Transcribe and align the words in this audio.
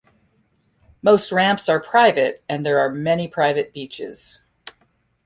Most 1.03 1.31
ramps 1.31 1.69
are 1.69 1.79
private 1.79 2.43
and 2.49 2.65
there 2.65 2.79
are 2.79 2.89
many 2.89 3.27
private 3.27 3.71
beaches. 3.71 4.41